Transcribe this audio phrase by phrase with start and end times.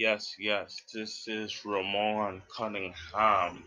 [0.00, 3.62] Yes, yes, this is Ramon Cunningham,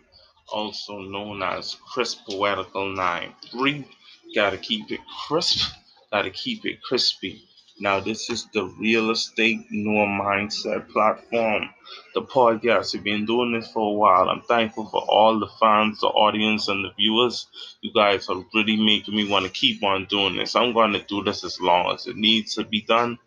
[0.52, 3.88] also known as Crisp Poetical 9 3.
[4.34, 5.72] Gotta keep it crisp,
[6.12, 7.44] gotta keep it crispy.
[7.80, 11.69] Now, this is the Real Estate Newer Mindset platform,
[12.15, 12.96] the podcast.
[12.96, 14.28] We've been doing this for a while.
[14.28, 17.45] I'm thankful for all the fans, the audience, and the viewers.
[17.81, 20.55] You guys are really making me want to keep on doing this.
[20.55, 23.20] I'm going to do this as long as it needs to be done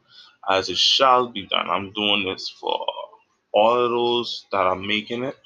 [0.49, 1.69] as it shall be done.
[1.69, 2.87] I'm doing this for
[3.57, 5.37] all of those that are making it,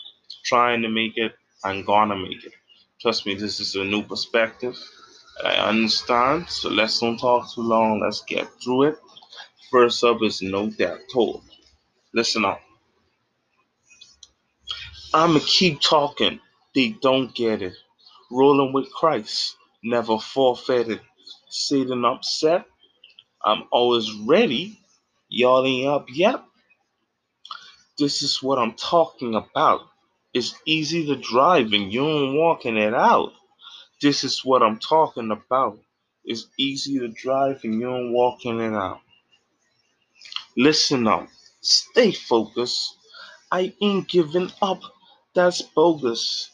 [0.45, 1.32] trying to make it,
[1.64, 2.52] and gonna make it.
[3.00, 4.77] Trust me, this is a new perspective.
[5.45, 6.48] I understand.
[6.48, 8.00] So let's don't talk too long.
[8.00, 8.96] Let's get through it.
[9.70, 11.45] First up is no doubt told.
[12.12, 12.60] Listen up.
[15.14, 16.41] I'ma keep talking.
[16.74, 17.74] They don't get it.
[18.30, 21.00] Rolling with Christ, never forfeited.
[21.48, 22.64] Sitting upset,
[23.45, 24.78] I'm always ready
[25.33, 26.42] Y'all ain't up yet?
[28.01, 29.83] This is what I'm talking about.
[30.33, 33.34] It's easy to drive and you ain't walking it out.
[34.01, 35.79] This is what I'm talking about.
[36.25, 39.01] It's easy to drive and you ain't walking it out.
[40.57, 41.29] Listen up.
[41.61, 42.97] Stay focused.
[43.53, 44.81] I ain't giving up.
[45.35, 46.51] That's bogus.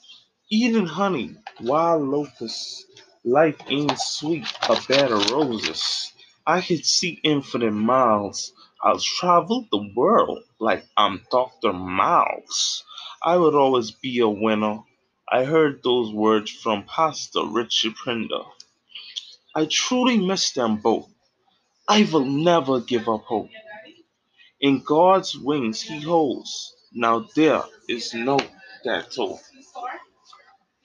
[0.50, 2.86] Eating honey, wild locusts.
[3.24, 6.12] Life ain't sweet, a bed of roses.
[6.44, 8.52] I could see infinite miles
[8.86, 11.72] I'll travel the world like I'm Dr.
[11.72, 12.84] Mouse.
[13.20, 14.78] I would always be a winner.
[15.28, 18.44] I heard those words from Pastor Richie Pinder.
[19.56, 21.10] I truly miss them both.
[21.88, 23.50] I will never give up hope.
[24.60, 26.72] In God's wings he holds.
[26.92, 28.38] Now there is no
[29.16, 29.40] hope.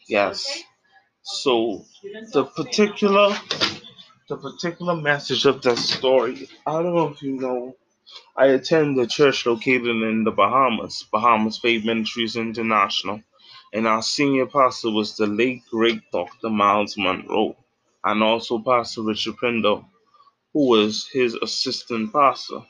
[0.07, 0.63] Yes.
[1.21, 1.85] So
[2.33, 3.37] the particular
[4.27, 7.75] the particular message of that story, I don't know if you know
[8.37, 13.21] I attend a church located in the Bahamas, Bahamas Faith Ministries International,
[13.73, 16.49] and our senior pastor was the late great Dr.
[16.49, 17.57] Myles Munroe,
[18.03, 19.81] and also Pastor Richard Pinder,
[20.53, 22.61] who was his assistant pastor.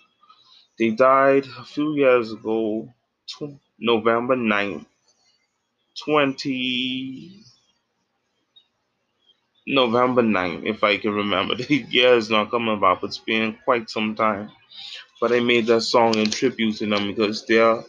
[0.79, 2.93] They died a few years ago,
[3.27, 4.85] tw- November 9th,
[6.05, 7.43] 20.
[9.67, 11.55] November 9th, if I can remember.
[11.57, 14.51] The year is not coming about, but it's been quite some time.
[15.21, 17.83] But I made that song in tribute to them because their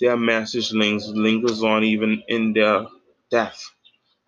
[0.00, 2.86] their message links lingers on even in their
[3.30, 3.62] death.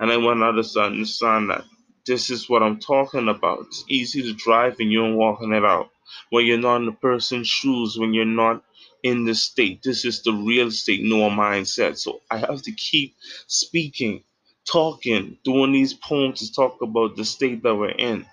[0.00, 1.64] And I want others to understand that
[2.06, 3.60] this is what I'm talking about.
[3.68, 5.90] It's easy to drive and you're walking it out.
[6.30, 8.62] When you're not in the person's shoes, when you're not
[9.02, 9.82] in the state.
[9.82, 11.98] This is the real estate newer mindset.
[11.98, 13.16] So I have to keep
[13.48, 14.24] speaking,
[14.70, 18.26] talking, doing these poems to talk about the state that we're in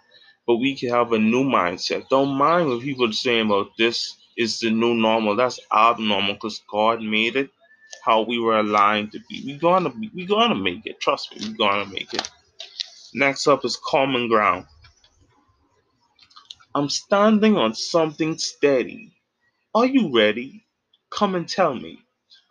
[0.49, 2.09] but we can have a new mindset.
[2.09, 5.35] Don't mind what people are saying about this is the new normal.
[5.35, 7.51] That's abnormal because God made it
[8.03, 9.43] how we were aligned to be.
[9.45, 10.99] We gonna be, we gonna make it.
[10.99, 12.27] Trust me, we're gonna make it.
[13.13, 14.65] Next up is common ground.
[16.73, 19.13] I'm standing on something steady.
[19.75, 20.65] Are you ready?
[21.11, 21.99] Come and tell me.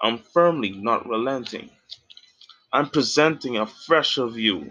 [0.00, 1.68] I'm firmly not relenting.
[2.72, 4.70] I'm presenting a fresher view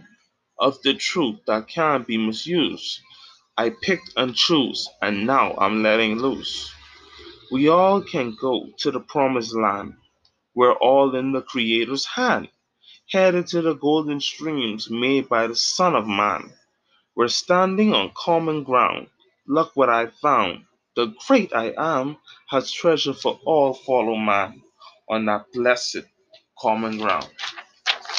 [0.59, 3.01] of the truth that can't be misused.
[3.57, 6.73] I picked and chose, and now I'm letting loose.
[7.51, 9.95] We all can go to the promised land.
[10.55, 12.49] We're all in the Creator's hand,
[13.11, 16.53] headed to the golden streams made by the Son of Man.
[17.15, 19.07] We're standing on common ground.
[19.47, 20.65] Look what I found.
[20.95, 22.17] The great I am
[22.49, 24.61] has treasure for all follow man
[25.09, 26.03] on that blessed
[26.59, 27.29] common ground.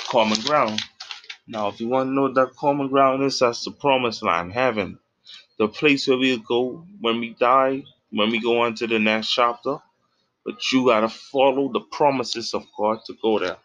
[0.08, 0.80] Common ground.
[1.48, 4.98] Now, if you want to know that common ground is, that's the promised land, heaven
[5.58, 9.32] the place where we'll go when we die, when we go on to the next
[9.32, 9.78] chapter.
[10.44, 13.56] But you gotta follow the promises of God to go there.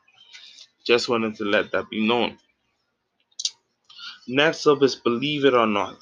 [0.85, 2.37] Just wanted to let that be known.
[4.27, 5.97] Next up is believe it or not.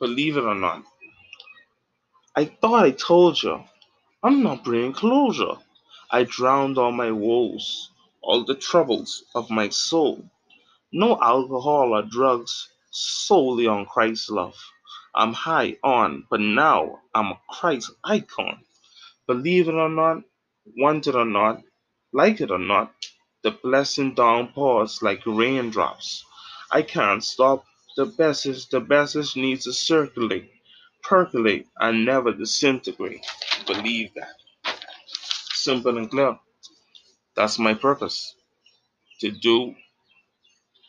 [0.00, 0.84] Believe it or not.
[2.36, 3.62] I thought I told you.
[4.22, 5.56] I'm not bringing closure.
[6.10, 7.90] I drowned all my woes,
[8.22, 10.24] all the troubles of my soul.
[10.92, 14.56] No alcohol or drugs, solely on Christ's love.
[15.14, 18.64] I'm high on, but now I'm a Christ icon.
[19.26, 20.22] Believe it or not,
[20.76, 21.62] want it or not,
[22.12, 22.92] like it or not,
[23.42, 26.24] the blessing downpours like raindrops.
[26.70, 27.64] I can't stop.
[27.96, 30.50] The message, the message needs to circulate,
[31.02, 33.24] percolate, and never disintegrate.
[33.66, 34.76] Believe that.
[35.54, 36.38] Simple and clear.
[37.36, 38.34] That's my purpose.
[39.20, 39.74] To do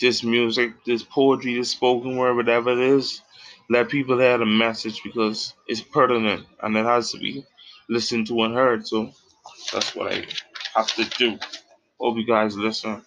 [0.02, 3.22] this music, this poetry, this spoken word, whatever it is,
[3.70, 7.46] let people hear the message because it's pertinent and it has to be
[7.90, 8.88] listened to and heard.
[8.88, 9.12] So
[9.74, 10.26] that's what I
[10.76, 11.40] have to do.
[12.02, 13.04] Hope you guys listen.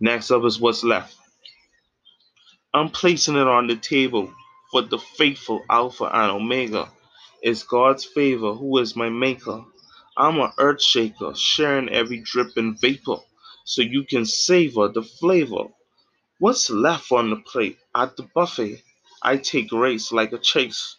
[0.00, 1.16] Next up is what's left.
[2.74, 4.32] I'm placing it on the table
[4.70, 6.88] for the faithful Alpha and Omega.
[7.42, 9.64] It's God's favor, who is my maker.
[10.16, 13.16] I'm an earth shaker, sharing every dripping vapor
[13.70, 15.62] so you can savor the flavor.
[16.40, 18.82] What's left on the plate at the buffet?
[19.22, 20.96] I take race like a chase,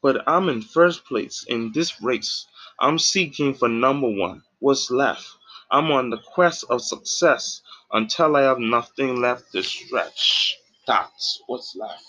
[0.00, 2.46] but I'm in first place in this race.
[2.80, 4.42] I'm seeking for number one.
[4.60, 5.28] What's left?
[5.70, 7.60] I'm on the quest of success
[7.92, 10.56] until I have nothing left to stretch.
[10.86, 12.02] That's what's left.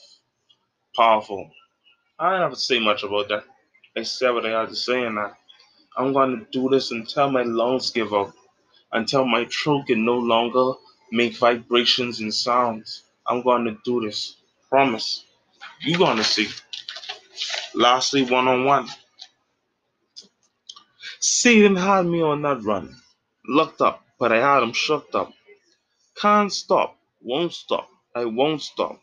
[0.95, 1.51] Powerful.
[2.17, 3.43] I don't have to say much about that,
[3.97, 5.35] except what I have to say in that.
[5.97, 8.33] I'm going to do this until my lungs give up,
[8.91, 10.73] until my throat can no longer
[11.11, 13.03] make vibrations and sounds.
[13.27, 14.35] I'm going to do this.
[14.69, 15.25] Promise.
[15.81, 16.49] You're going to see.
[17.75, 18.87] Lastly, one on one.
[21.19, 22.95] Satan had me on that run.
[23.47, 25.33] Locked up, but I had him shook up.
[26.19, 28.99] Can't stop, won't stop, I won't stop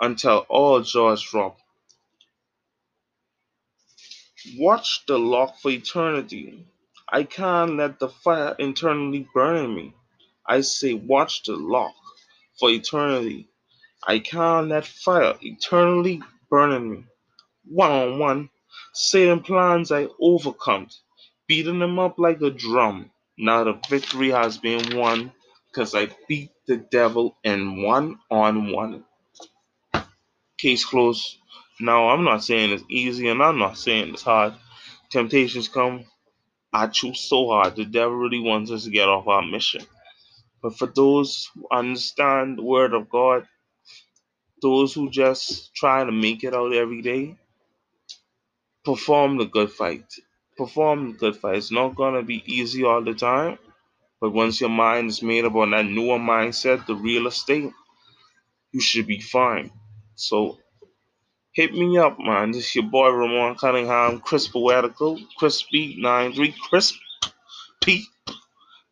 [0.00, 1.58] until all jaws drop.
[4.58, 6.64] Watch the lock for eternity.
[7.12, 9.94] I can't let the fire internally burn me.
[10.46, 11.94] I say, watch the lock
[12.60, 13.48] for eternity.
[14.06, 17.04] I can't let fire eternally burn in me.
[17.66, 18.50] One on one,
[18.94, 20.88] Satan plans I overcome,
[21.48, 23.10] beating them up like a drum.
[23.38, 25.32] Now the victory has been won,
[25.74, 29.04] cause I beat the devil in one on one.
[30.58, 31.38] Case closed.
[31.80, 34.54] Now I'm not saying it's easy and I'm not saying it's hard.
[35.10, 36.04] Temptations come.
[36.74, 37.76] I choose so hard.
[37.76, 39.82] The devil really wants us to get off our mission.
[40.62, 43.46] But for those who understand the word of God,
[44.62, 47.36] those who just try to make it out every day,
[48.84, 50.06] perform the good fight.
[50.56, 51.56] Perform the good fight.
[51.58, 53.58] It's not gonna be easy all the time,
[54.20, 57.72] but once your mind is made up on that newer mindset, the real estate,
[58.72, 59.70] you should be fine.
[60.16, 60.58] So
[61.54, 62.50] hit me up, man.
[62.50, 66.96] This is your boy Ramon Cunningham, Crisp Poetical, Crispy 93, Crisp
[67.80, 68.04] P.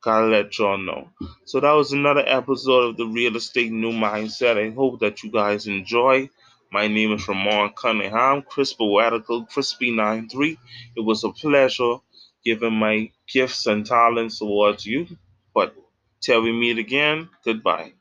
[0.01, 1.11] Gotta let y'all know.
[1.45, 4.57] So that was another episode of the Real Estate New Mindset.
[4.57, 6.31] I hope that you guys enjoy.
[6.71, 10.57] My name is Ramon Cunningham, Crisp Poetical, Crispy 93.
[10.97, 11.97] It was a pleasure
[12.45, 15.09] giving my gifts and talents towards you.
[15.53, 15.75] But
[16.21, 17.93] till we meet again, goodbye.